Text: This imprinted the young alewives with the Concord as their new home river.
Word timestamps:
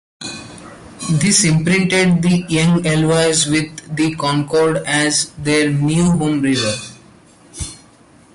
This 1.11 1.43
imprinted 1.45 2.23
the 2.23 2.43
young 2.49 2.81
alewives 2.87 3.45
with 3.47 3.95
the 3.95 4.15
Concord 4.15 4.77
as 4.77 5.29
their 5.37 5.69
new 5.69 6.05
home 6.09 6.41
river. 6.41 6.75